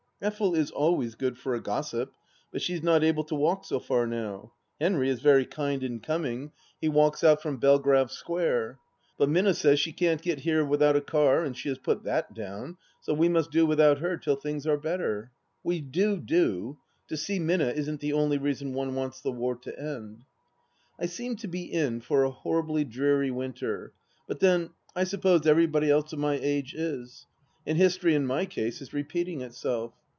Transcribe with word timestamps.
Effel 0.21 0.55
is 0.55 0.69
always 0.69 1.15
good 1.15 1.35
for 1.39 1.55
a 1.55 1.59
gossip, 1.59 2.13
but 2.51 2.61
she 2.61 2.75
is 2.75 2.83
not 2.83 3.03
able 3.03 3.23
to 3.23 3.33
walk 3.33 3.65
so 3.65 3.79
far, 3.79 4.05
now. 4.05 4.53
Henry 4.79 5.09
is 5.09 5.19
very 5.19 5.47
kind 5.47 5.81
in 5.81 5.99
coming; 5.99 6.51
he 6.79 6.87
walks 6.87 7.23
out 7.23 7.41
245 7.41 8.11
246 8.21 8.21
THE 8.21 8.33
LAST 8.35 8.83
DITCH 8.85 9.15
from 9.17 9.17
Belgrave 9.17 9.17
Square; 9.17 9.17
but 9.17 9.29
Minna 9.29 9.53
says 9.55 9.79
she 9.79 9.91
can't 9.91 10.21
get 10.21 10.41
here 10.41 10.63
without 10.63 10.95
a 10.95 11.01
car, 11.01 11.43
and 11.43 11.57
she 11.57 11.69
has 11.69 11.79
put 11.79 12.03
that 12.03 12.35
down, 12.35 12.77
so 13.01 13.15
we 13.15 13.29
must 13.29 13.49
do 13.49 13.65
without 13.65 13.97
her 13.97 14.15
till 14.15 14.35
things 14.35 14.67
are 14.67 14.77
better..., 14.77 15.31
We 15.63 15.81
do 15.81 16.17
do. 16.17 16.77
To 17.07 17.17
see 17.17 17.39
Minna 17.39 17.69
isn't 17.69 17.99
the 17.99 18.13
only 18.13 18.37
reason 18.37 18.73
one 18.75 18.93
wants 18.93 19.21
the 19.21 19.31
war 19.31 19.55
to 19.55 19.79
end. 19.79 20.23
I 20.99 21.07
seem 21.07 21.35
to 21.37 21.47
be 21.47 21.63
in 21.63 21.99
for 21.99 22.25
a 22.25 22.29
horribly 22.29 22.83
dreary 22.83 23.31
winter; 23.31 23.93
but 24.27 24.39
then, 24.39 24.69
I 24.95 25.03
suppose 25.03 25.47
everybody 25.47 25.89
else 25.89 26.13
of 26.13 26.19
my 26.19 26.37
age 26.39 26.75
is. 26.75 27.25
And 27.65 27.75
History 27.79 28.13
in 28.13 28.27
my 28.27 28.45
case 28.45 28.81
is 28.83 28.93
repeating 28.93 29.41
itself. 29.41 29.95